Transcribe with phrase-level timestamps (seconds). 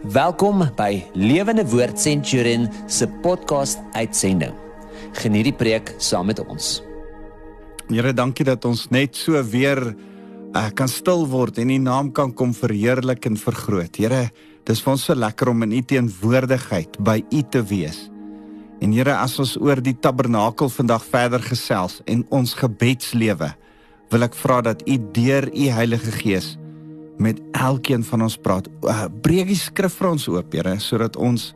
[0.00, 4.54] Welkom by Lewende Woord Centurion se podcast uitsending.
[5.12, 6.78] Geniet die preek saam met ons.
[7.90, 12.32] Here, dankie dat ons net so weer uh, kan stil word en U naam kan
[12.32, 14.00] kom verheerlik en vergroot.
[14.00, 14.30] Here,
[14.64, 18.06] dis vir ons so lekker om in U teenwoordigheid by U te wees.
[18.80, 23.52] En Here, as ons oor die tabernakel vandag verder gesels en ons gebedslewe,
[24.08, 26.54] wil ek vra dat U deur U Heilige Gees
[27.20, 28.68] met elkeen van ons praat.
[28.80, 31.50] Uh, breek die skrif vir ons oop, Here, sodat ons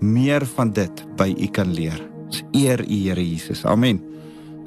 [0.00, 2.00] meer van dit by U kan leer.
[2.26, 3.64] Ons eer U, Here Jesus.
[3.64, 4.02] Amen.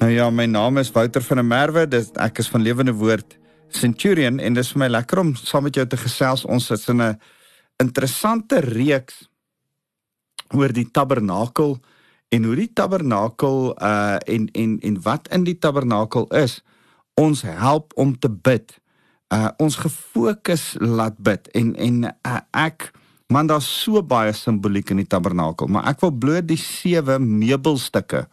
[0.00, 1.86] Nou ja, my naam is Wouter van der Merwe.
[1.86, 3.38] Dis ek is van Lewende Woord
[3.74, 6.44] Centurion en dit is vir my lekker om saam met jou te gesels.
[6.50, 7.18] Ons sit in 'n
[7.82, 9.28] interessante reeks
[10.54, 11.78] oor die tabernakel
[12.28, 16.62] en hoe die tabernakel uh en en en wat in die tabernakel is.
[17.14, 18.80] Ons help om te bid
[19.32, 21.48] uh ons gefokus laat bid.
[21.56, 22.90] En en uh, ek
[23.32, 28.26] man daar's so baie simboliek in die tabernakel maar ek wil bloot die sewe meubelstukke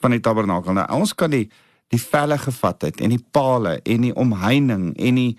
[0.00, 0.72] van die tabernakel.
[0.72, 1.48] Nou ons kan die
[1.92, 5.34] die velle gevat het en die palle en die omheining en die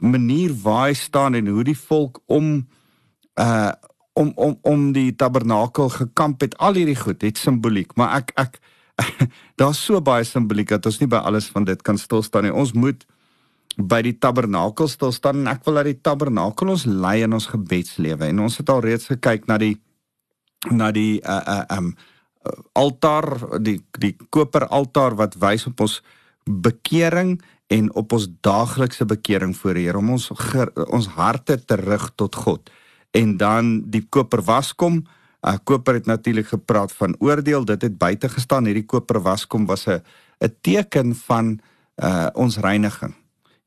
[0.00, 2.60] manier waar hy staan en hoe die volk om
[3.40, 3.72] uh
[4.20, 7.94] om om om die tabernakel gekamp het al hierdie goed het simboliek.
[7.96, 8.58] Maar ek ek
[9.60, 12.52] daar's so baie simboliek dat ons nie by alles van dit kan stil staan nie.
[12.52, 13.06] Ons moet
[13.88, 17.46] by die tabernakel stil staan en ek wil dat die tabernakel ons lei in ons
[17.52, 18.26] gebedslewe.
[18.28, 19.76] En ons het al reeds gekyk na die
[20.70, 21.94] na die uh uh um
[22.72, 26.00] altaar die die koper altaar wat wys op ons
[26.44, 27.38] bekering
[27.70, 30.30] en op ons daaglikse bekering voor die Here om ons
[30.90, 32.70] ons harte terug tot God.
[33.12, 35.04] En dan die koper waskom
[35.46, 38.66] uh koper het natuurlik gepraat van oordeel dit het buite gestaan.
[38.66, 40.02] Hierdie koper waskom was 'n
[40.40, 41.60] 'n teken van
[42.02, 43.14] uh ons reiniging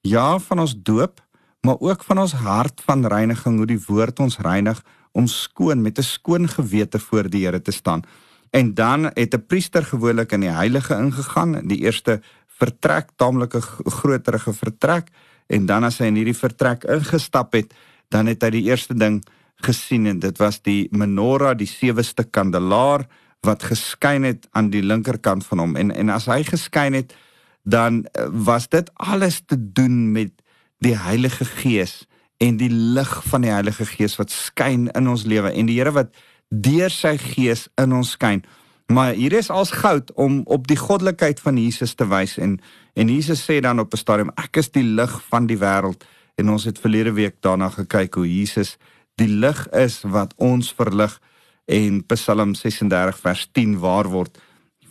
[0.04, 1.22] ja van ons doop,
[1.64, 4.82] maar ook van ons hart van reiniging, hoe die woord ons reinig
[5.16, 8.04] om skoon met 'n skoon gewete voor die Here te staan.
[8.52, 14.54] En dan het 'n priester gewoonlik in die heilige ingegaan, die eerste vertrek, taamlike groterige
[14.54, 15.08] vertrek,
[15.48, 17.74] en dan as hy in hierdie vertrek ingestap het,
[18.10, 19.24] dan het hy die eerste ding
[19.56, 23.08] gesien en dit was die menorah, die seweste kandelaar
[23.42, 25.76] wat geskyn het aan die linkerkant van hom.
[25.76, 27.16] En en as hy geskyn het,
[27.64, 30.32] dan eh, was dit alles te doen met
[30.78, 32.06] die Heilige Gees
[32.38, 35.94] en die lig van die Heilige Gees wat skyn in ons lewe en die Here
[35.96, 36.12] wat
[36.50, 38.44] deur sy Gees in ons skyn.
[38.92, 42.60] Maar hier is als goud om op die goddelikheid van Jesus te wys en
[42.94, 46.04] en Jesus sê dan op 'n stadium ek is die lig van die wêreld
[46.36, 48.78] en ons het verlede week daarna gekyk hoe Jesus
[49.16, 51.20] die lig is wat ons verlig
[51.66, 54.38] en Psalm 36 vers 10 waar word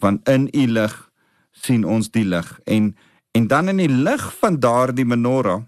[0.01, 1.12] van in u lig
[1.63, 2.61] sien ons die lig.
[2.67, 2.95] En
[3.33, 5.63] en dan in die lig van daardie menorah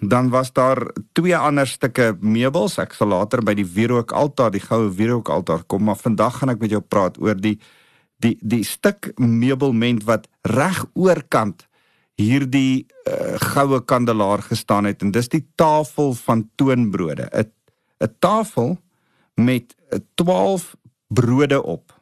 [0.00, 2.78] dan was daar twee ander stukke meubels.
[2.78, 6.54] Ek sal later by die wierook altaar die goue wierook altaar kom maar vandag gaan
[6.54, 7.58] ek met jou praat oor die
[8.22, 11.66] die die stuk meubelment wat reg oorkant
[12.20, 15.02] hierdie uh, goue kandelaar gestaan het.
[15.02, 17.28] En dis die tafel van toonbrode.
[17.32, 17.50] 'n
[18.00, 18.78] 'n tafel
[19.34, 19.74] met
[20.14, 20.76] 12
[21.08, 21.93] brode op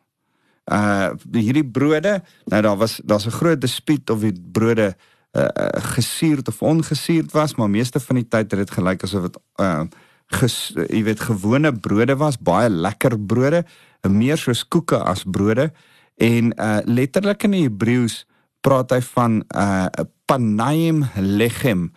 [0.71, 4.95] uh hierdie brode nou daar was daar's 'n groot dispuut of die brode
[5.33, 9.23] uh, uh gesuurd of ongesuurd was maar meeste van die tyd het dit gelyk asof
[9.23, 9.84] dit uh
[10.33, 13.65] ges, jy weet gewone brode was baie lekker brode
[14.09, 15.71] meer soos koeke as brode.
[16.17, 18.23] En uh letterlik in die Hebreëus
[18.62, 19.89] praat hy van uh
[20.27, 21.91] panaim lechem.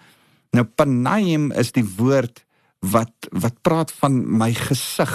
[0.55, 2.43] Nou panaim is die woord
[2.85, 5.13] wat wat praat van my gesig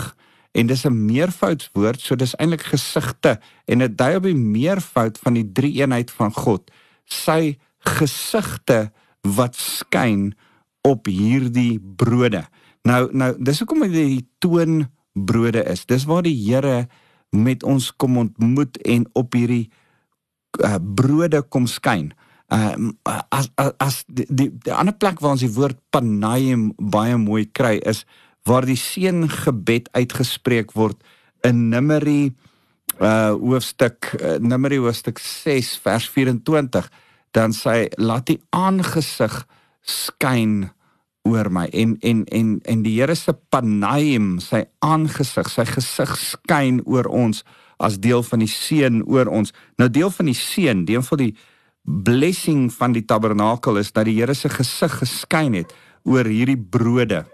[0.52, 5.34] en dis 'n meervoudswoord, so dis eintlik gesigte en dit dui op die meervoud van
[5.34, 6.70] die drie eenheid van God.
[7.04, 10.34] Sy gesigte wat skyn
[10.80, 12.44] op hierdie brode.
[12.82, 15.86] Nou nou dis hoekom dit die toonbrode is.
[15.86, 16.88] Dis waar die Here
[17.30, 19.70] met ons kom ontmoet en op hierdie
[20.64, 22.12] uh, brode kom skyn.
[22.50, 22.90] Uh
[23.30, 27.44] as as, as die, die die ander plek waar ons die woord panaim baie mooi
[27.52, 28.04] kry is
[28.48, 31.00] waar die seëngebed uitgespreek word
[31.46, 32.32] in Numeri
[33.00, 36.90] uh hoofstuk uh, Numeri hoofstuk 6 vers 24
[37.32, 39.44] dan sê laat die aangesig
[39.80, 40.70] skyn
[41.28, 41.66] oor my.
[41.72, 47.44] En en en en die Here se panaim sy aangesig sy gesig skyn oor ons
[47.80, 49.54] as deel van die seën oor ons.
[49.80, 51.34] Nou deel van die seën deel van die
[51.84, 55.72] blessing van die tabernakel is dat die Here se gesig geskyn het
[56.04, 57.24] oor hierdie brode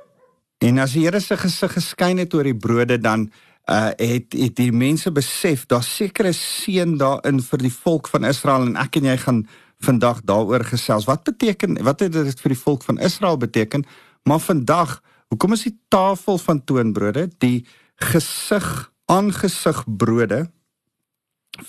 [0.65, 3.31] En as die Here se gesig geskyn het oor die brode dan
[3.67, 8.69] uh het het die mense besef daar sekere seën daarin vir die volk van Israel
[8.69, 9.47] en ek en jy gaan
[9.83, 11.05] vandag daaroor gesels.
[11.05, 13.85] Wat beteken wat het dit vir die volk van Israel beteken?
[14.25, 17.65] Maar vandag Hoekom is die tafel van toonbrode die
[18.13, 18.67] gesig
[19.11, 20.45] aangesig brode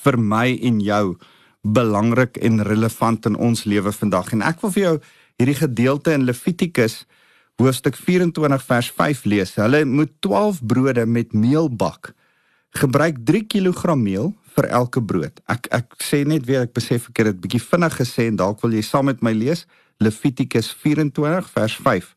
[0.03, 1.15] vir my en jou
[1.65, 4.93] belangrik en relevant in ons lewe vandag en ek wil vir jou
[5.41, 6.99] hierdie gedeelte in Levitikus
[7.57, 9.55] hoofstuk 24 vers 5 lees.
[9.57, 12.13] Hulle moet 12 brode met meel bak.
[12.77, 15.41] Gebruik 3 kg meel vir elke brood.
[15.49, 18.61] Ek ek sê net weer ek besef ek het dit bietjie vinnig gesê en dalk
[18.61, 19.65] wil jy saam met my lees
[19.97, 22.13] Levitikus 24 vers 5.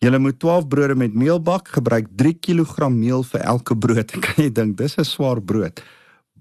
[0.00, 4.12] Julle moet 12 brode met meel bak, gebruik 3 kg meel vir elke brood.
[4.24, 5.80] Kan jy dink dis 'n swaar brood.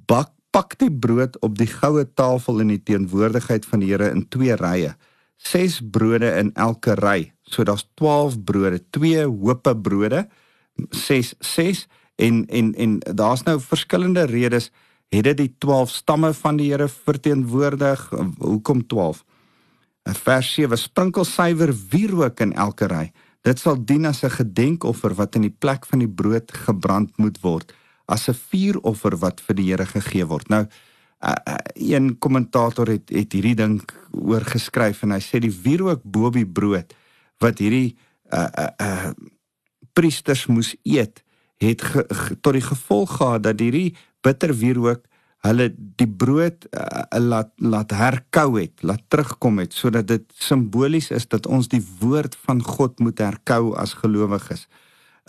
[0.07, 4.25] Bak pak die brood op die goue tafel in die teenwoordigheid van die Here in
[4.29, 4.95] twee rye.
[5.37, 7.31] 6 brode in elke ry.
[7.49, 10.27] So daar's 12 brode, twee hoope brode,
[10.89, 14.69] 6 6 en en en daar's nou verskillende redes
[15.09, 18.09] het dit die 12 stamme van die Here verteenwoordig.
[18.37, 19.23] Hoekom 12?
[20.03, 23.09] Vers 7 sprinkel suiwer wierook in elke ry.
[23.41, 27.41] Dit sal dien as 'n gedenkoffer wat in die plek van die brood gebrand moet
[27.41, 27.73] word,
[28.05, 30.49] as 'n vuuroffer wat vir die Here gegee word.
[30.49, 30.67] Nou,
[31.23, 33.81] uh, uh, een kommentator het het hierdie ding
[34.11, 36.93] oor geskryf en hy sê die wierook bo die brood
[37.43, 37.97] wat hierdie
[38.33, 39.11] uh uh, uh
[39.97, 41.23] priesters moes eet,
[41.59, 45.03] het ge, ge, tot die gevolg gehad dat hierdie bitter wierook
[45.47, 45.69] hulle
[45.99, 51.47] die brood uh, laat laat herkou het, laat terugkom het sodat dit simbolies is dat
[51.47, 54.67] ons die woord van God moet herkou as gelowiges.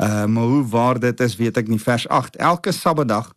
[0.00, 1.78] Uh maar hoe waar dit is, weet ek nie.
[1.78, 2.36] Vers 8.
[2.36, 3.34] Elke Sabbatdag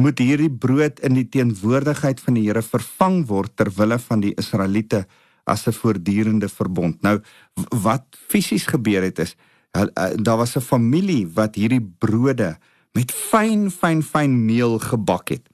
[0.00, 4.34] moet hierdie brood in die teenwoordigheid van die Here vervang word ter wille van die
[4.40, 5.04] Israeliete
[5.44, 7.02] as 'n voortdurende verbond.
[7.02, 7.20] Nou
[7.82, 9.36] wat fisies gebeur het is
[9.76, 12.58] uh, daar was 'n familie wat hierdie brode
[12.92, 15.48] met fyn fyn fyn meel gebak het.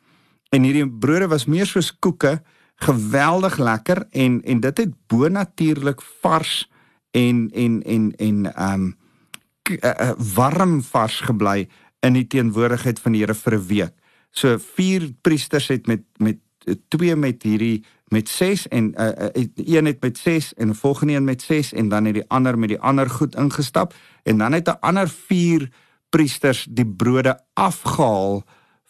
[0.48, 2.42] En hierdie brode was meer soos koeke,
[2.76, 6.70] geweldig lekker en en dit het bonatuurlik vars
[7.10, 8.98] en en en en ehm um,
[10.34, 11.68] warm vars gebly
[12.00, 13.94] in die teenwoordigheid van die Here vir 'n week.
[14.30, 16.38] So vier priesters het met met
[16.88, 19.08] twee met hierdie met 6 en uh,
[19.54, 22.58] een het met 6 en 'n volgende een met 6 en dan het die ander
[22.58, 23.94] met die ander goed ingestap.
[24.22, 25.70] En dan het 'n ander vier
[26.08, 28.44] priesters die brode afgehaal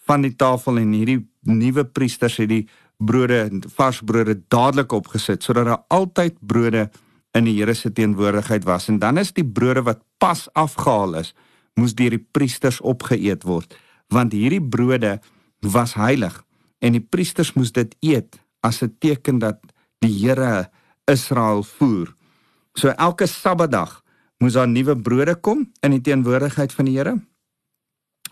[0.04, 5.64] van die tafel en hierdie nuwe priesters het die brode vars brode dadelik opgesit sodat
[5.64, 6.90] daar altyd brode
[7.30, 8.88] in die Here se teenwoordigheid was.
[8.88, 11.34] En dan is die brode wat pas afgehaal is
[11.74, 13.76] moes deur die priesters opgeëet word
[14.10, 15.18] want hierdie brode
[15.60, 16.40] was heilig
[16.78, 19.58] en die priesters moes dit eet as 'n teken dat
[19.98, 20.70] die Here
[21.04, 22.14] Israel voer
[22.74, 24.02] so elke sabbatdag
[24.38, 27.20] moes daar nuwe brode kom in die teenwoordigheid van die Here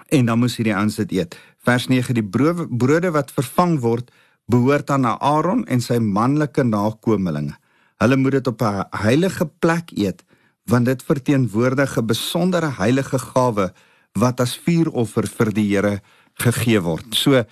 [0.08, 1.36] en dan moes hierdie ouens dit eet.
[1.64, 4.10] Vers 9 die brode wat vervang word
[4.48, 7.56] behoort aan Aaron en sy manlike nakommelinge.
[8.00, 10.24] Hulle moet dit op 'n heilige plek eet
[10.64, 13.72] want dit verteenwoordig 'n besondere heilige gawe
[14.12, 16.00] wat as vuuroffer vir die Here
[16.34, 17.14] gegee word.
[17.14, 17.44] So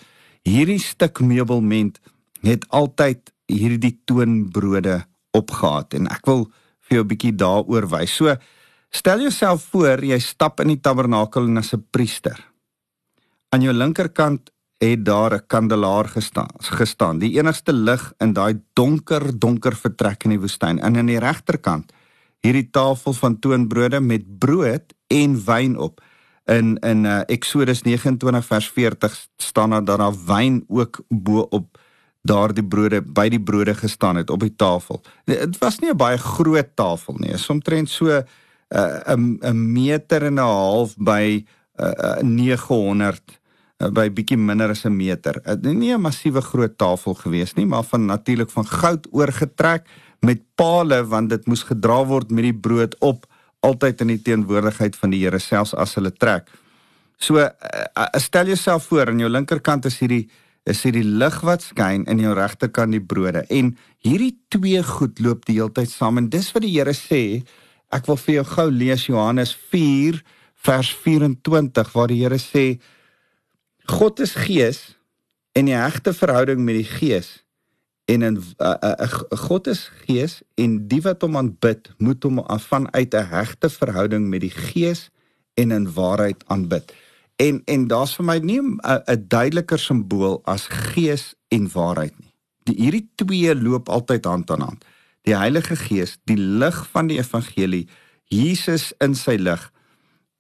[0.43, 2.01] hierdie stuk meubelment
[2.47, 5.05] het altyd hierdie toonbrode
[5.37, 6.47] opgehaat en ek wil
[6.87, 8.15] vir jou 'n bietjie daaroor wys.
[8.15, 8.37] So
[8.97, 12.39] Stel jouself voor jy stap in die tabernakel en as 'n priester.
[13.51, 19.39] Aan jou linkerkant het daar 'n kandelaar gestaan, gestaan, die enigste lig in daai donker,
[19.39, 20.79] donker vertrek in die woestyn.
[20.79, 21.93] En aan die regterkant
[22.41, 26.01] hierdie tafel van toonbrode met brood en wyn op.
[26.45, 31.79] In in uh, Eksodus 29 vers 40 staan daar dat daar wyn ook bo op
[32.27, 35.03] daardie brode by die brode gestaan het op die tafel.
[35.25, 38.25] Dit was nie 'n baie groot tafel nie, soms so 'n
[38.75, 41.45] uh, 'n meter en 'n half by
[41.79, 43.21] uh, 900
[43.81, 45.41] uh, by bietjie minder as 'n meter.
[45.45, 49.87] Uh, nie 'n massiewe groot tafel gewees nie, maar van natuurlik van goud oorgetrek
[50.21, 53.27] met pale want dit moes gedra word met die brood op
[53.61, 56.51] altyd in die teenwoordigheid van die Here selfs as hulle trek.
[57.19, 57.49] So uh,
[57.97, 60.29] uh, stel jouself voor aan jou linkerkant is hierdie
[60.67, 65.47] is hierdie lig wat skyn en jou regterkant die brode en hierdie twee goed loop
[65.47, 67.45] die hele tyd saam en dis wat die Here sê
[67.95, 70.19] Ek wil vir jou gou lees Johannes 4
[70.67, 72.67] vers 24 waar die Here sê
[73.87, 74.81] God is gees
[75.57, 77.47] en die hegte verhouding met die gees
[78.11, 82.43] en 'n uh, uh, uh, God is gees en die wat hom aanbid moet hom
[82.43, 85.11] vanuit 'n hegte verhouding met die gees
[85.55, 86.93] en in waarheid aanbid.
[87.37, 92.35] En en daar's vir my nie 'n duideliker simbool as gees en waarheid nie.
[92.65, 94.85] Die hierdie twee loop altyd hand aan hand
[95.27, 97.87] die Heilige Gees, die lig van die evangelie,
[98.31, 99.63] Jesus in sy lig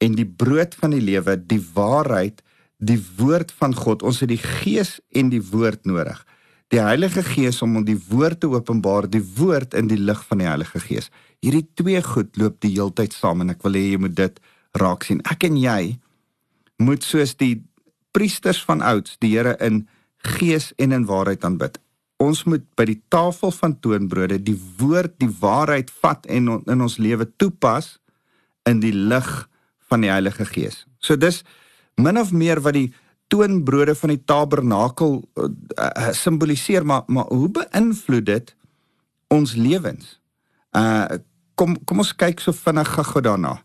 [0.02, 2.42] en die brood van die lewe, die waarheid,
[2.78, 4.04] die woord van God.
[4.06, 6.18] Ons het die Gees en die woord nodig.
[6.74, 10.42] Die Heilige Gees om om die woord te openbaar, die woord in die lig van
[10.42, 11.10] die Heilige Gees.
[11.44, 14.38] hierdie twee goed loop die heeltyd saam en ek wil hê jy moet dit
[14.80, 15.20] raak sien.
[15.30, 15.98] Ek en jy
[16.82, 17.64] moet soos die
[18.16, 19.86] priesters van ouds die Here in
[20.36, 21.78] gees en in waarheid aanbid.
[22.22, 26.96] Ons moet by die tafel van toonbrode die woord, die waarheid vat en in ons
[26.96, 27.98] lewe toepas
[28.68, 29.28] in die lig
[29.90, 30.84] van die Heilige Gees.
[30.98, 31.42] So dis
[32.00, 32.88] min of meer wat die
[33.32, 38.54] toonbrode van die tabernakel uh, uh, simboliseer, maar maar hoe beïnvloed dit
[39.28, 40.16] ons lewens?
[40.76, 41.18] Uh
[41.56, 43.56] kom kom ons kyk so vinnig gou daarna.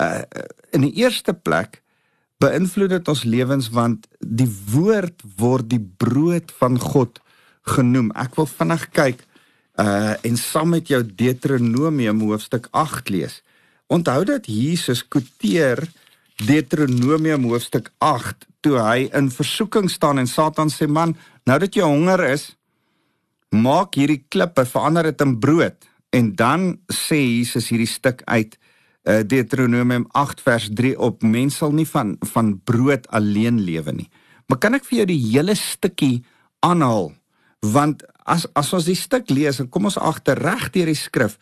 [0.00, 0.22] Uh
[0.72, 1.83] in die eerste plek
[2.42, 7.20] beïnvloed dit ons lewens want die woord word die brood van God
[7.74, 8.10] genoem.
[8.18, 9.24] Ek wil vinnig kyk
[9.80, 13.40] uh en saam met jou Deuteronomium hoofstuk 8 lees.
[13.90, 15.82] Onthou dat Jesus quoteer
[16.42, 21.84] Deuteronomium hoofstuk 8 toe hy in versoeking staan en Satan sê man, nou dat jy
[21.84, 22.54] honger is,
[23.50, 25.76] maak hierdie klippe verander dit in brood.
[26.14, 28.56] En dan sê Jesus hierdie stuk uit
[29.04, 34.08] uh, Deuteronomium 8 vers 3 op mens sal nie van van brood alleen lewe nie.
[34.48, 36.24] Maar kan ek vir jou die hele stukkie
[36.64, 37.12] aanhaal?
[37.64, 41.38] Want as as ons die stuk lees en kom ons agter reg deur die skrif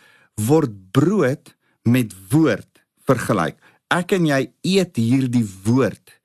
[0.49, 1.55] word brood
[1.85, 3.59] met woord vergelyk.
[3.93, 6.19] Ek en jy eet hierdie woord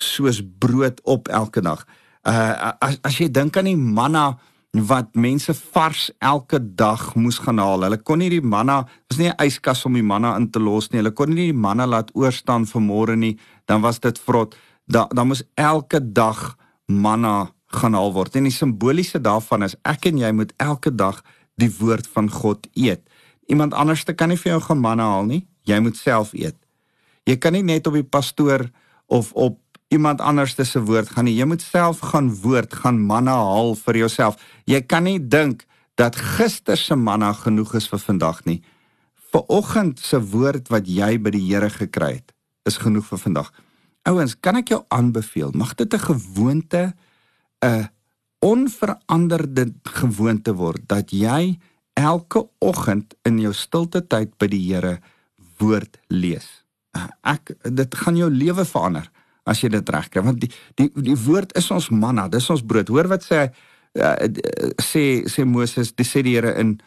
[0.00, 1.82] soos brood op elke dag.
[2.26, 4.38] Uh as as jy dink aan die manna
[4.70, 7.82] wat mense vars elke dag moes gaan haal.
[7.82, 10.90] Hulle kon nie die manna, was nie 'n yskas om die manna in te los
[10.90, 11.00] nie.
[11.00, 14.54] Hulle kon nie die manna laat oorstaan vir môre nie, dan was dit vrot.
[14.86, 18.36] Da, dan moes elke dag manna gaan haal word.
[18.36, 21.22] En die simboliese daarvan is ek en jy moet elke dag
[21.56, 23.00] die woord van God eet.
[23.46, 25.46] Iemand anders te kan nie vir jou gaan manna haal nie.
[25.66, 26.56] Jy moet self eet.
[27.24, 28.70] Jy kan nie net op die pastoor
[29.06, 29.58] of op
[29.90, 31.36] iemand anders se woord gaan nie.
[31.36, 34.38] Jy moet self gaan woord, gaan manna haal vir jouself.
[34.64, 35.66] Jy kan nie dink
[35.98, 38.60] dat gister se manna genoeg is vir vandag nie.
[39.30, 42.32] Viroggend se woord wat jy by die Here gekry het,
[42.66, 43.50] is genoeg vir vandag.
[44.08, 46.94] Ouens, kan ek jou aanbeveel, mag dit 'n gewoonte
[47.62, 47.90] 'n
[48.40, 51.58] onveranderde gewoonte word dat jy
[51.92, 55.00] elke oggend in jou stilte tyd by die Here
[55.58, 56.64] woord lees.
[57.22, 59.10] Ek dit gaan jou lewe verander
[59.50, 62.62] as jy dit reg kry want die die die woord is ons manna dis ons
[62.62, 62.88] brood.
[62.92, 63.48] Hoor wat sê
[63.98, 64.14] uh,
[64.82, 66.78] sê sê Moses dis sê die Here in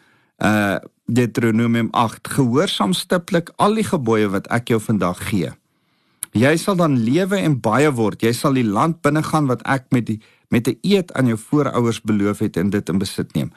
[0.42, 5.50] uh Deuteronomium 8 gehoorsaam stiptelik al die gebooie wat ek jou vandag gee.
[6.32, 8.24] Jy sal dan lewe en baie word.
[8.24, 10.16] Jy sal die land binne gaan wat ek met die
[10.50, 13.52] met 'n eed aan jou voorouers beloof het en dit in besit neem.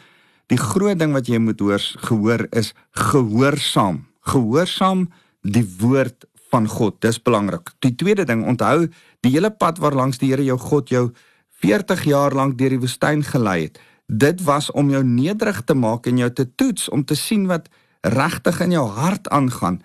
[0.48, 4.06] Die groot ding wat jy moet hoor gehoor is gehoorsaam.
[4.22, 5.08] Gehoorsaam
[5.42, 7.02] die woord van God.
[7.02, 7.74] Dis belangrik.
[7.80, 8.88] Die tweede ding, onthou
[9.26, 11.10] die hele pad waar langs die Here jou God jou
[11.62, 13.80] 40 jaar lank deur die woestyn gelei het.
[14.08, 17.68] Dit was om jou nederig te maak en jou te toets om te sien wat
[18.02, 19.82] regtig in jou hart aangaan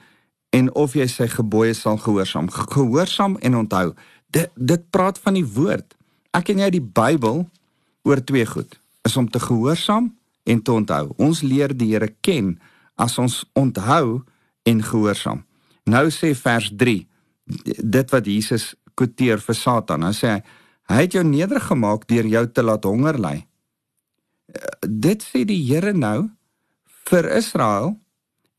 [0.53, 2.51] en of jy sy gebooie sal gehoorsaam.
[2.51, 3.93] Gehoorsaam en onthou.
[4.31, 5.97] Dit dit praat van die woord.
[6.37, 7.47] Ek en jy die Bybel
[8.05, 8.79] oor twee goed.
[9.09, 10.13] Is om te gehoorsaam
[10.45, 11.15] en te onthou.
[11.17, 12.59] Ons leer die Here ken
[12.95, 14.23] as ons onthou
[14.69, 15.43] en gehoorsaam.
[15.89, 17.07] Nou sê vers 3
[17.83, 20.05] dit wat Jesus quoteer vir Satan.
[20.07, 20.35] Hy sê
[20.91, 23.37] hy het jou nederig gemaak deur jou te laat honger ly.
[24.87, 26.31] Dit sê die Here nou
[27.09, 27.97] vir Israel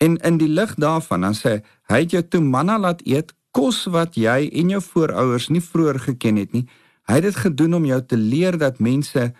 [0.03, 1.61] en in die lig daarvan dan sê
[1.91, 6.01] hy het jou toe manna laat eet kos wat jy en jou voorouers nie vroeër
[6.09, 6.65] geken het nie.
[7.07, 9.31] Hy het dit gedoen om jou te leer dat mense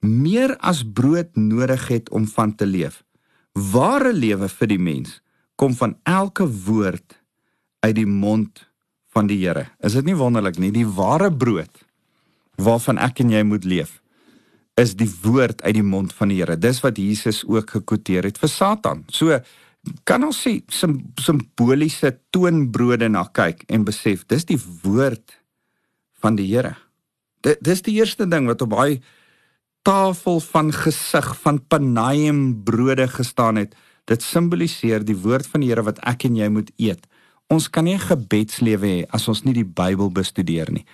[0.00, 3.02] meer as brood nodig het om van te leef.
[3.52, 5.18] Ware lewe vir die mens
[5.58, 7.17] kom van elke woord
[7.84, 8.64] uit die mond
[9.14, 9.68] van die Here.
[9.84, 10.72] Is dit nie wonderlik nie?
[10.74, 11.84] Die ware brood
[12.58, 13.98] waarvan ek en jy moet leef
[14.78, 16.54] is die woord uit die mond van die Here.
[16.58, 19.02] Dis wat Jesus ook gekwoteer het vir Satan.
[19.10, 19.38] So
[20.06, 25.38] kan ons sê sim, simboliese toonbrode na kyk en besef dis die woord
[26.22, 26.76] van die Here.
[27.42, 29.00] Dit dis die eerste ding wat op daai
[29.86, 33.74] tafel van gesig van panaim brode gestaan het.
[34.06, 37.06] Dit simboliseer die woord van die Here wat ek en jy moet eet
[37.48, 40.84] ons kan nie 'n gebedslewe hê as ons nie die Bybel bestudeer nie.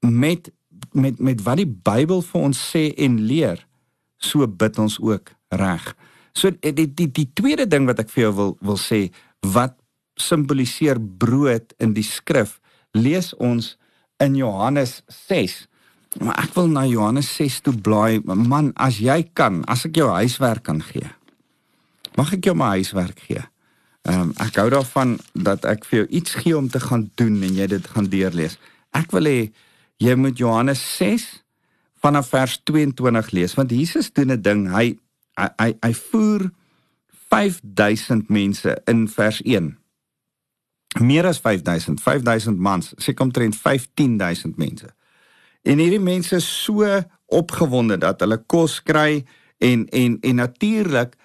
[0.00, 0.50] Met
[0.92, 3.66] met met wat die Bybel vir ons sê en leer,
[4.18, 5.96] so bid ons ook reg.
[6.32, 9.76] So die die die tweede ding wat ek vir jou wil wil sê wat
[10.16, 12.60] simboliseer brood in die skrif,
[12.92, 13.76] lees ons
[14.18, 15.66] in Johannes 6.
[16.24, 18.20] Maar ek wil na Johannes 6 toe blaai.
[18.24, 21.08] Man, as jy kan, as ek jou huiswerk kan gee.
[22.16, 23.44] Mag ek jou my huiswerk gee?
[24.06, 27.40] Ehm um, ek hou daarvan dat ek vir jou iets gee om te gaan doen
[27.42, 28.54] en jy dit gaan deurlees.
[28.94, 29.40] Ek wil hê
[29.98, 31.24] jy moet Johannes 6
[32.04, 34.68] vanaf vers 22 lees want Jesus doen 'n ding.
[34.70, 34.94] Hy
[35.34, 36.50] hy hy voer
[37.28, 39.74] 5000 mense in vers 1.
[41.00, 44.86] Meer as 5000, 5000 mans, seker omtrent 15000 mense.
[45.62, 46.86] En hierdie mense is so
[47.26, 49.24] opgewonde dat hulle kos kry
[49.58, 51.16] en en en natuurlik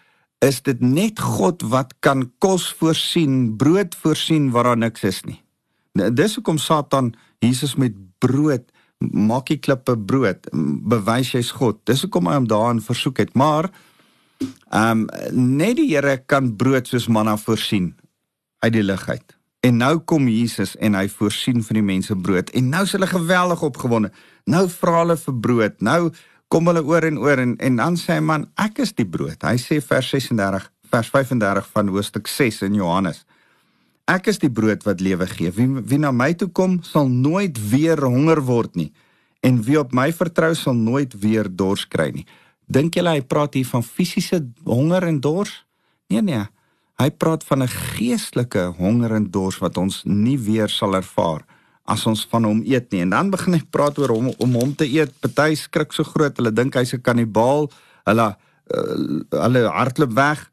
[0.42, 5.40] is dit net God wat kan kos voorsien, brood voorsien waar daar niks is nie.
[5.94, 8.66] Dis hoekom Satan Jesus met brood
[9.10, 11.80] maak die klippe brood, bewys jy's God.
[11.90, 13.34] Dis hoekom hy hom daarin versoek het.
[13.38, 13.72] Maar
[14.72, 17.92] ehm um, net die Here kan brood soos manna voorsien
[18.60, 19.38] uit die lug uit.
[19.62, 23.10] En nou kom Jesus en hy voorsien vir die mense brood en nou is hulle
[23.10, 24.10] geweldig opgewonde.
[24.50, 25.82] Nou vra hulle vir brood.
[25.82, 26.10] Nou
[26.52, 29.40] kom hulle oor en oor en en dan sê hy man, ek is die brood.
[29.40, 33.24] Hy sê vers 36, vers 35 van hoofstuk 6 in Johannes.
[34.12, 35.52] Ek is die brood wat lewe gee.
[35.56, 38.92] Wie wie na my toe kom, sal nooit weer honger word nie
[39.42, 42.28] en wie op my vertrou sal nooit weer dors kry nie.
[42.70, 45.64] Dink julle hy praat hier van fisiese honger en dors?
[46.14, 46.44] Nee nee.
[47.02, 51.42] Hy praat van 'n geestelike honger en dors wat ons nie weer sal ervaar
[51.92, 53.04] as ons van hom eet nie.
[53.06, 55.14] En dan begin hy praat oor hom om hom te eet.
[55.24, 57.70] Party skrik so groot, hulle dink hy's 'n kannibaal.
[58.08, 58.96] Hulle uh,
[59.44, 60.50] hulle hardloop weg.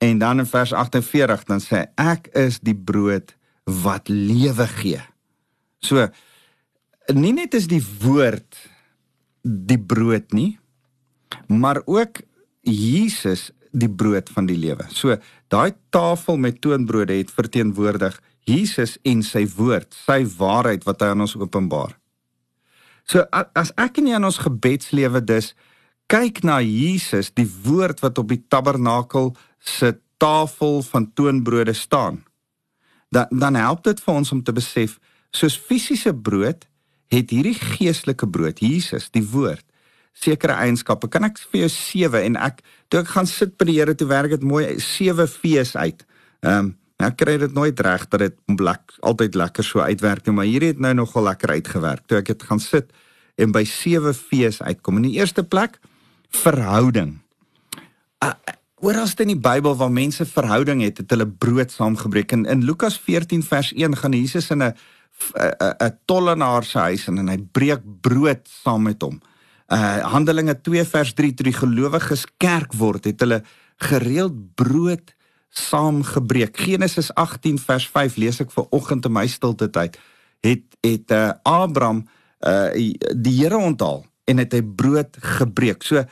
[0.00, 3.34] En dan in vers 48 dan sê ek is die brood
[3.64, 5.00] wat lewe gee.
[5.80, 6.08] So
[7.14, 8.56] nie net is die woord
[9.42, 10.58] die brood nie,
[11.48, 12.20] maar ook
[12.62, 14.86] Jesus die brood van die lewe.
[14.88, 15.16] So
[15.48, 21.24] daai tafel met toonbrode het verteenwoordig Jesus en sy woord, sy waarheid wat hy aan
[21.26, 21.96] ons openbaar.
[23.04, 25.52] So as ek en jy in ons gebedslewe dus
[26.10, 32.24] kyk na Jesus, die woord wat op die tabernakel se tafel van toonbrode staan,
[33.10, 34.98] dan dan help dit vir ons om te besef
[35.34, 36.66] soos fisiese brood
[37.10, 39.64] het hierdie geestelike brood, Jesus, die woord
[40.16, 41.08] sekere eienskappe.
[41.10, 44.08] Kan ek vir jou sewe en ek toe ek gaan sit by die Here toe
[44.10, 46.04] werk dit mooi sewe fees uit.
[46.42, 46.76] Ehm um,
[47.06, 50.66] ek kry dit nooit reg dat dit blak altyd lekker so uitwerk nie, maar hier
[50.68, 52.06] het nou nogal lekker uitgewerk.
[52.06, 52.92] Toe ek het gaan sit
[53.40, 55.00] en by sewe fees uitkom.
[55.00, 55.78] In die eerste plek
[56.30, 57.18] verhouding.
[58.24, 58.34] Uh,
[58.80, 62.32] Oral in die Bybel waar mense verhouding het, het hulle brood saamgebreek.
[62.32, 64.74] In, in Lukas 14 vers 1 gaan Jesus in 'n
[65.36, 69.20] 'n tollenaar se huis en, en hy breek brood saam met hom
[69.70, 73.42] uh Handelinge 2 vers 3 toe die gelowiges kerk word, het hulle
[73.80, 75.14] gereeld brood
[75.50, 76.56] saamgebreek.
[76.56, 79.98] Genesis 18 vers 5 lees ek ver oggend in my stilte tyd.
[80.46, 82.06] Het het uh Abraham
[82.46, 82.70] uh
[83.16, 85.82] die Here onthaal en het hy brood gebreek.
[85.82, 86.04] So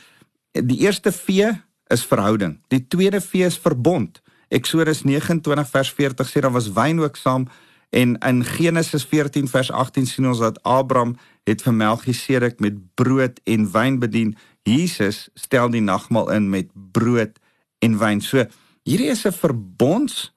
[0.53, 1.53] die eerste vee
[1.89, 2.59] is verhouding.
[2.69, 4.21] Die tweede vee is verbond.
[4.49, 7.49] Eksodus 29 vers 40 sê daar was wyn ook saam
[7.91, 11.17] en in Genesis 14 vers 18 sien ons dat Abraham
[11.49, 14.37] het vir Melchisedek met brood en wyn bedien.
[14.63, 17.39] Jesus stel die nagmaal in met brood
[17.79, 18.21] en wyn.
[18.21, 18.45] So
[18.89, 20.33] hierdie is 'n verbonds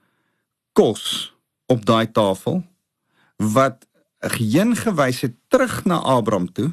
[0.73, 1.33] kos
[1.71, 2.63] op daai tafel
[3.37, 3.87] wat
[4.19, 6.71] geen gewys het terug na Abraham toe,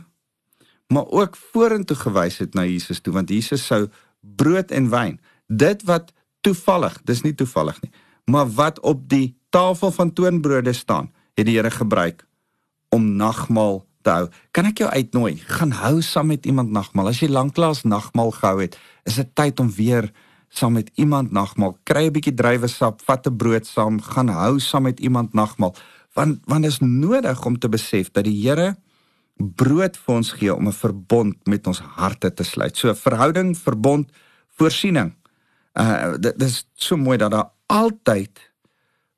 [0.89, 3.89] maar ook vorentoe gewys het na Jesus toe want Jesus sou
[4.21, 7.93] brood en wyn, dit wat toevallig, dis nie toevallig nie,
[8.25, 12.27] maar wat op die tafel van toonbrode staan, het die Here gebruik
[12.89, 14.29] om nagmaal te hou.
[14.51, 15.37] Kan ek jou uitnooi?
[15.37, 17.09] Gaan hou saam met iemand nagmaal.
[17.09, 20.13] As jy lanklaas nagmaal gehou het, is dit tyd om weer
[20.49, 21.79] saam met iemand nagmaal.
[21.85, 25.75] Kry 'n bietjie druiwesap, vat 'n brood saam, gaan hou saam met iemand nagmaal.
[26.15, 28.77] Want want dit is nodig om te besef dat die Here
[29.37, 32.77] brood vir ons gee om 'n verbond met ons harte te sluit.
[32.77, 34.11] So verhouding, verbond,
[34.57, 35.15] voorsiening.
[35.75, 38.53] Uh dit is so mooi dat daar altyd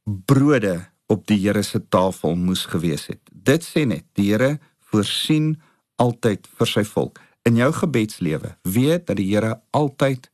[0.05, 3.21] brode op die Here se tafel moes gewees het.
[3.33, 4.59] Dit sê net die Here
[4.91, 5.61] voorsien
[5.97, 7.21] altyd vir sy volk.
[7.43, 10.31] In jou gebedslewe, weet dat die Here altyd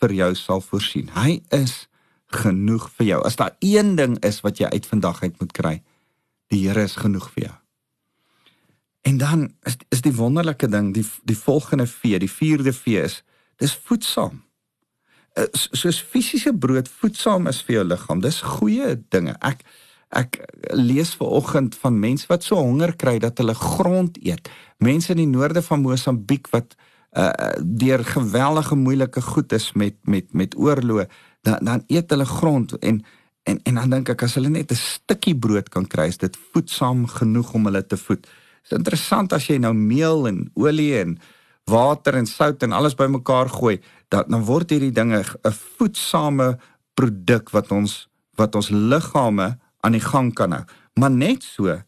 [0.00, 1.10] vir jou sal voorsien.
[1.14, 1.86] Hy is
[2.34, 3.20] genoeg vir jou.
[3.26, 5.76] As daar een ding is wat jy uit vandag uit moet kry,
[6.52, 7.54] die Here is genoeg vir jou.
[9.06, 13.22] En dan is is die wonderlike ding, die die volgende vee, die vierde vee is
[13.62, 14.42] dis voedsaam.
[15.36, 18.20] Eh, soos fisiese brood voedsaam is vir jou liggaam.
[18.20, 19.36] Dis goeie dinge.
[19.40, 19.62] Ek
[20.14, 20.38] Ek
[20.70, 24.48] lees ver oggend van mense wat so honger kry dat hulle grond eet.
[24.78, 26.76] Mense in die noorde van Mosambiek wat
[27.16, 31.06] uh deur geweldige moeilike goed is met met met oorlog,
[31.42, 33.04] dan dan eet hulle grond en
[33.42, 36.36] en en dan dink ek as hulle net 'n stukkie brood kan kry, is dit
[36.52, 38.22] voedsaam genoeg om hulle te voed.
[38.22, 41.18] Dit is interessant as jy nou meel en olie en
[41.64, 46.58] water en sout en alles bymekaar gooi, dan dan word hierdie dinge 'n voedsame
[46.94, 50.64] produk wat ons wat ons liggame aan die gang kan hou.
[50.94, 51.82] Maar net so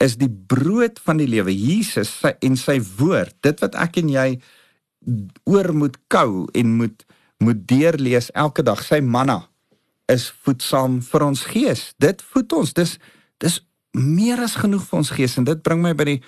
[0.00, 4.10] is die brood van die lewe Jesus sy en sy woord, dit wat ek en
[4.12, 4.28] jy
[5.48, 7.06] oor moet kou en moet
[7.40, 8.82] moet deurlees elke dag.
[8.84, 9.38] Sy manna
[10.12, 11.86] is voedsaam vir ons gees.
[11.96, 12.72] Dit voed ons.
[12.76, 12.98] Dis
[13.40, 13.56] dis
[13.96, 16.18] meer as genoeg vir ons gees en dit bring my by die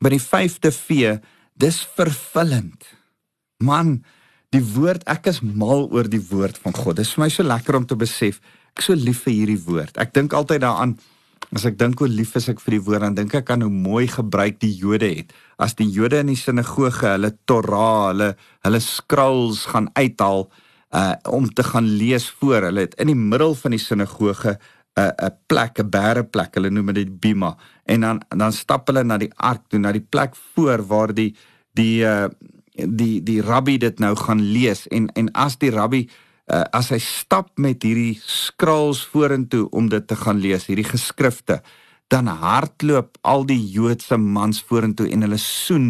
[0.00, 1.18] by die 5de V.
[1.60, 2.88] Dis vervullend.
[3.60, 3.98] Man,
[4.56, 6.96] die woord, ek is mal oor die woord van God.
[6.96, 8.40] Dit is vir my so lekker om te besef
[8.74, 9.98] ek so lief vir hierdie woord.
[10.02, 10.96] Ek dink altyd daaraan
[11.52, 13.72] as ek dink hoe lief is ek vir die woord, dan dink ek aan hoe
[13.72, 15.32] mooi gebruik die Jode het.
[15.58, 20.48] As die Jode in die sinagoge hulle Torah, hulle hulle scrolls gaan uithaal
[20.94, 24.58] uh om te gaan lees voor, hulle het in die middel van die sinagoge
[24.96, 27.56] 'n 'n plek, 'n bæreplek, hulle noem dit bima.
[27.84, 31.34] En dan dan stap hulle na die ark toe, na die plek voor waar die
[31.74, 32.28] die uh
[32.74, 36.08] die die rabbi dit nou gaan lees en en as die rabbi
[36.52, 41.60] uh, as hy stap met hierdie scrolls vorentoe om dit te gaan lees, hierdie geskrifte,
[42.12, 45.88] dan hardloop al die Joodse mans vorentoe en hulle soen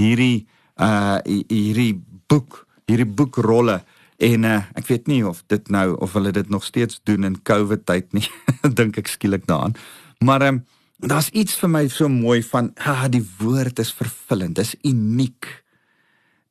[0.00, 0.46] hierdie
[0.80, 2.00] uh hierdie
[2.32, 3.82] boek, hierdie boekrolle
[4.22, 7.36] en uh, ek weet nie of dit nou of hulle dit nog steeds doen in
[7.42, 8.24] COVID tyd nie.
[8.78, 9.76] Dink ek skielik daaraan.
[10.24, 10.64] Maar ehm um,
[11.02, 15.48] daar's iets vir my so mooi van ah die woord is vervullend, dis uniek.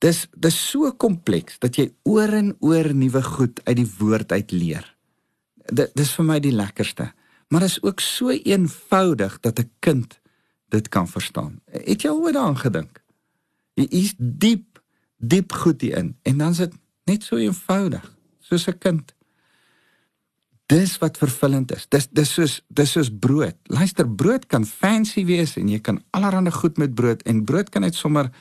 [0.01, 4.51] Dis dis so kompleks dat jy oor en oor nuwe goed uit die woord uit
[4.51, 4.85] leer.
[5.69, 7.11] Dit dis vir my die lekkerste.
[7.51, 10.19] Maar is ook so eenvoudig dat 'n kind
[10.69, 11.61] dit kan verstaan.
[11.71, 13.03] Het jy ooit daaraan gedink?
[13.73, 14.81] Jy is diep
[15.17, 16.73] diep goed hierin en dan is dit
[17.05, 19.13] net so eenvoudig soos 'n kind.
[20.65, 21.85] Dis wat vervullend is.
[21.89, 23.55] Dis dis soos dis soos brood.
[23.63, 27.81] Luister, brood kan fancy wees en jy kan allerlei goed met brood en brood kan
[27.81, 28.31] net sommer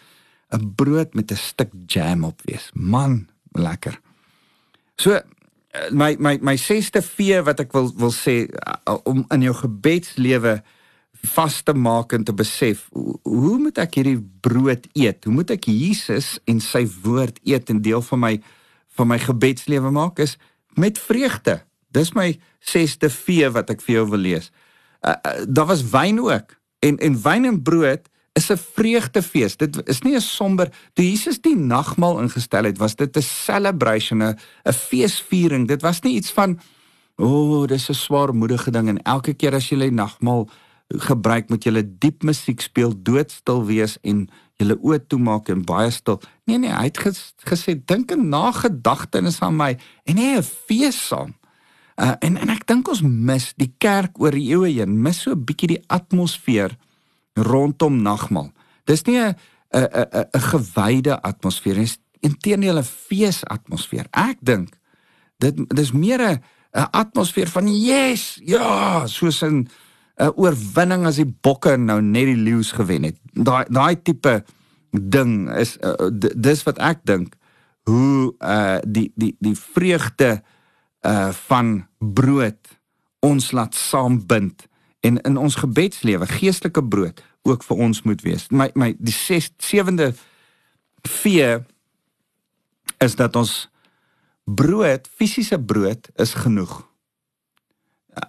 [0.50, 2.70] 'n brood met 'n stuk jam op wees.
[2.74, 4.00] Man, lekker.
[4.96, 5.20] So
[5.90, 10.62] my my my sesde V wat ek wil wil sê uh, om in jou gebedslewe
[11.36, 12.88] vas te maak en te besef
[13.22, 15.24] hoe moet ek hierdie brood eet?
[15.24, 18.34] Hoe moet ek Jesus en sy woord eet en deel van my
[18.98, 20.36] van my gebedslewe maak is
[20.74, 21.60] met vreugde.
[21.94, 24.50] Dis my sesde V wat ek vir jou wil lees.
[25.00, 28.08] Uh, uh, daar was wyn ook en en wyn en brood
[28.40, 29.56] is 'n vreugdefees.
[29.56, 34.22] Dit is nie 'n somber toe Jesus die nagmaal ingestel het, was dit 'n celebration,
[34.22, 35.68] 'n 'n feesviering.
[35.68, 36.58] Dit was nie iets van
[37.16, 40.48] o, oh, dis 'n swaarmoedige ding en elke keer as jy die nagmaal
[40.88, 46.20] gebruik moet jy diep musiek speel, doodstil wees en julle oë toemaak en baie stil.
[46.46, 51.06] Nee nee, hy het ges, gesê dink en nagedagtenis aan my en hê 'n fees
[51.08, 51.34] saam.
[51.96, 55.32] Uh, en en ek dink ons mis die kerk oor die eeue heen, mis so
[55.32, 56.76] 'n bietjie die atmosfeer
[57.32, 58.52] rondom nagmaal.
[58.84, 59.34] Dis nie 'n
[59.70, 61.88] 'n 'n 'n gewyde atmosfeer nie,
[62.20, 64.06] inteendeel 'n feesatmosfeer.
[64.10, 64.74] Ek dink
[65.38, 69.68] dit dis meer 'n 'n atmosfeer van yes, ja, soos 'n
[70.16, 73.16] 'n oorwinning as die bokke nou net die leeu's gewen het.
[73.32, 74.44] Daai daai tipe
[74.90, 77.36] ding is uh, dis wat ek dink
[77.88, 80.42] hoe uh die die die vreugde
[81.06, 82.78] uh van brood
[83.20, 84.66] ons laat saambind
[85.00, 88.48] en in ons gebedslewe geestelike brood ook vir ons moet wees.
[88.50, 90.12] My my die 6 sewende
[91.08, 91.58] V
[93.00, 93.70] is dat ons
[94.44, 96.82] brood, fisiese brood is genoeg.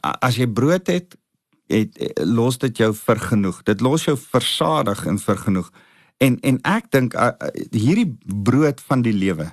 [0.01, 1.17] As jy brood het,
[1.71, 3.63] het los dit jou vir genoeg.
[3.67, 5.71] Dit los jou versadig en vir genoeg.
[6.21, 7.17] En en ek dink
[7.73, 9.51] hierdie brood van die lewe.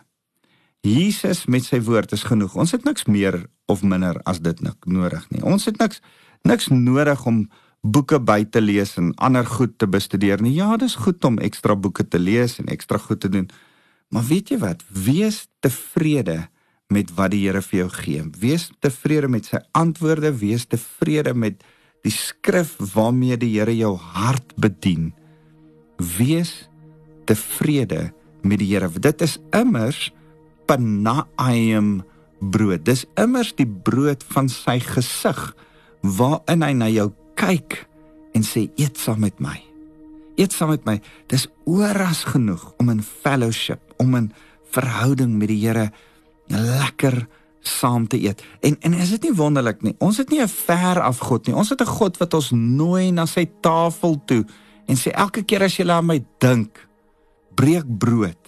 [0.87, 2.55] Jesus met sy woord is genoeg.
[2.55, 5.43] Ons het niks meer of minder as dit nodig nie.
[5.43, 6.03] Ons het niks
[6.43, 7.47] niks nodig om
[7.83, 10.57] boeke by te lees en ander goed te bestudeer nie.
[10.59, 13.49] Ja, dis goed om ekstra boeke te lees en ekstra goed te doen.
[14.11, 14.83] Maar weet jy wat?
[14.89, 16.49] Wees tevrede
[16.89, 18.25] met wat die Here vir jou gee.
[18.41, 21.61] Wees tevrede met sy antwoorde, wees tevrede met
[22.07, 25.13] die skrif waarmee die Here jou hart bedien.
[26.19, 26.69] Wees
[27.29, 28.09] tevrede
[28.43, 28.89] met die Here.
[28.89, 30.09] Dit is immers
[30.69, 32.03] panaim
[32.41, 32.85] brood.
[32.87, 35.53] Dis immers die brood van sy gesig
[36.03, 37.87] waarin hy na jou kyk
[38.35, 39.57] en sê eet saam met my.
[40.39, 40.99] Eet saam met my.
[41.31, 44.33] Dis oras genoeg om in fellowship, om in
[44.75, 45.89] verhouding met die Here
[46.49, 47.27] lekker
[47.61, 48.43] saam te eet.
[48.61, 49.95] En en is dit nie wonderlik nie?
[49.99, 51.55] Ons het nie 'n ver af God nie.
[51.55, 54.45] Ons het 'n God wat ons nooi na sy tafel toe
[54.87, 56.89] en sê elke keer as jy aan my dink,
[57.55, 58.39] breek brood,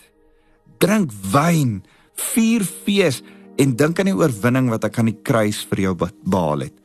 [0.79, 1.83] drink wyn,
[2.15, 3.23] vier fees
[3.59, 6.80] en dink aan die oorwinning wat ek aan die kruis vir jou behaal het.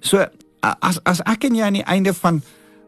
[0.00, 0.24] So
[0.60, 2.42] as as ek en jy aan die einde van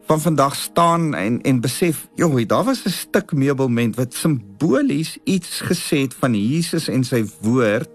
[0.06, 5.61] van vandag staan en en besef, joh, daar was 'n stuk meubelment wat simbolies iets
[5.61, 7.90] gesê het van Jesus en sy woord.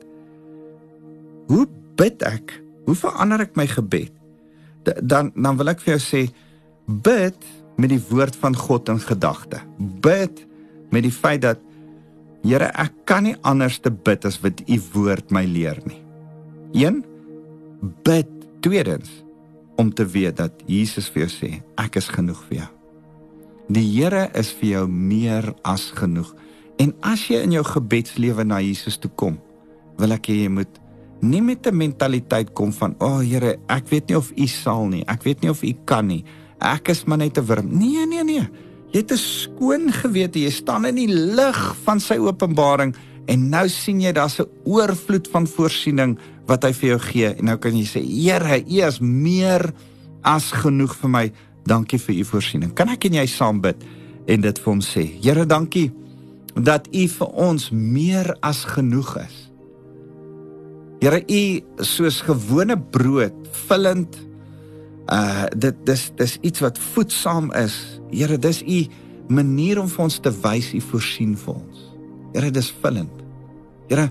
[1.48, 2.64] Hoe bid ek?
[2.86, 4.12] Hoe verander ek my gebed?
[5.04, 6.32] Dan dan wil ek vir jou sê
[6.86, 7.38] bid
[7.78, 9.60] met die woord van God in gedagte.
[9.78, 10.46] Bid
[10.90, 11.60] met die feit dat
[12.42, 16.00] Here, ek kan nie anders te bid as wat u woord my leer nie.
[16.74, 17.04] 1
[18.06, 19.10] bid tweedens
[19.82, 21.50] om te weet dat Jesus vir jou sê
[21.82, 22.70] ek is genoeg vir jou.
[23.72, 26.30] Die Here is vir jou meer as genoeg.
[26.82, 29.38] En as jy in jou gebedslewe na Jesus toe kom,
[30.00, 30.80] wil ek hê jy moet
[31.22, 34.88] nie met 'n mentaliteit kom van, "O oh, Here, ek weet nie of U sal
[34.88, 35.04] nie.
[35.08, 36.24] Ek weet nie of U kan nie.
[36.60, 38.50] Ek is maar net 'n wurm." Nee, nee, nee.
[38.92, 40.40] Jy het 'n skoon gewete.
[40.40, 42.96] Jy staan in die lig van sy openbaring
[43.28, 47.46] en nou sien jy daar's 'n oorvloed van voorsiening wat hy vir jou gee en
[47.46, 49.74] nou kan jy sê Here, U is meer
[50.24, 51.32] as genoeg vir my.
[51.66, 52.74] Dankie vir U voorsiening.
[52.74, 53.84] Kan ek en jy saam bid
[54.28, 55.06] en dit vir hom sê?
[55.22, 55.92] Here, dankie
[56.56, 59.38] dat U vir ons meer as genoeg is.
[61.02, 63.34] Here, U soos gewone brood,
[63.68, 64.20] vullend
[65.12, 67.78] uh dit dis dis iets wat voedsaam is.
[68.12, 68.80] Here, dis U
[69.32, 71.71] manier om vir ons te wys U voorsien vir ons.
[72.34, 73.12] Here, dis vullend.
[73.90, 74.08] Here,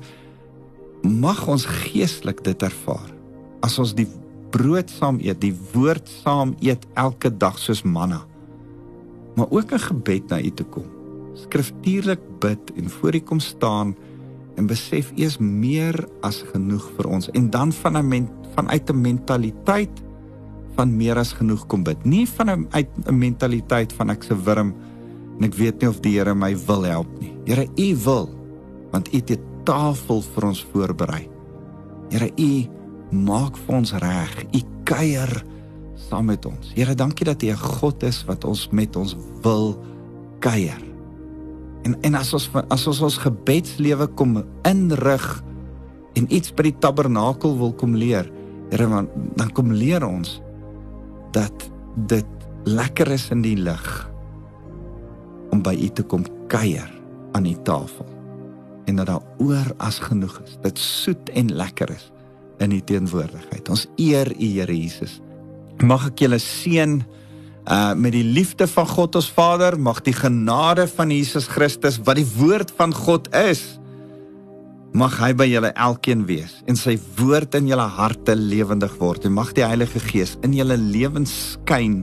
[1.02, 3.08] mag ons geestelik dit ervaar.
[3.64, 4.08] As ons die
[4.52, 8.24] brood saam eet, die woord saam eet elke dag soos manna.
[9.36, 10.86] Maar ook 'n gebed na U toe kom.
[11.34, 13.96] Skriftuurlik bid en voor U kom staan
[14.56, 18.90] en besef U is meer as genoeg vir ons en dan van 'n men, vanuit
[18.90, 20.02] 'n mentaliteit
[20.76, 22.04] van meer as genoeg kom bid.
[22.04, 24.74] Nie van 'n uit 'n mentaliteit van ek se wurm
[25.40, 27.32] en ek weet nie of die Here my wil help nie.
[27.48, 28.28] Here, U wil
[28.92, 31.22] want U het tafel vir ons voorberei.
[32.12, 32.50] Here U
[33.24, 34.34] maak vir ons reg.
[34.52, 35.32] U kuier
[36.08, 36.74] saam met ons.
[36.76, 39.80] Here, dankie dat U 'n God is wat ons met ons wil
[40.40, 40.82] kuier.
[41.84, 45.42] En en as ons as ons ons gebedslewe kom inrig
[46.14, 48.30] en iets by die tabernakel wil kom leer,
[48.70, 50.42] Here, dan kom leer ons
[51.32, 52.26] dat dit
[52.64, 54.09] lekker is in die lig
[55.50, 56.88] om by U te kom kuier
[57.36, 58.06] aan die tafel
[58.90, 60.56] en dat daar oor as genoeg is.
[60.64, 62.10] Dit soet en lekker is
[62.60, 63.68] in u teenwoordigheid.
[63.72, 65.20] Ons eer u Here Jesus.
[65.80, 67.00] Mag ek julle seën
[67.70, 72.18] uh met die liefde van God ons Vader, mag die genade van Jesus Christus wat
[72.18, 73.62] die woord van God is,
[74.96, 79.36] mag hy by julle elkeen wees en sy woord in julle harte lewendig word en
[79.36, 82.00] mag die Heilige Gees in julle lewens skyn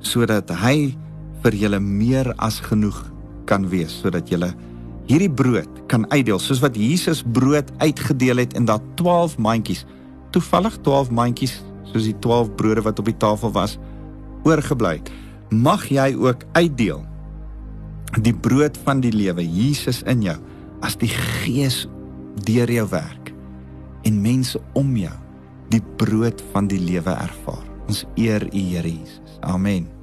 [0.00, 0.94] sodat hy
[1.44, 2.98] vir julle meer as genoeg
[3.50, 4.52] kan wees sodat julle
[5.10, 9.84] hierdie brood kan uitdeel soos wat Jesus brood uitgedeel het en daar 12 mandjies
[10.34, 11.58] toevallig 12 mandjies
[11.92, 13.76] soos die 12 brode wat op die tafel was
[14.48, 14.98] oorgebly
[15.50, 17.04] mag jy ook uitdeel
[18.22, 20.36] die brood van die lewe Jesus in jou
[20.86, 21.84] as die gees
[22.46, 23.32] deur jou werk
[24.06, 25.14] en mense om jou
[25.72, 27.66] die brood van die lewe ervaar.
[27.90, 29.38] Ons eer u Here Jesus.
[29.42, 29.95] Amen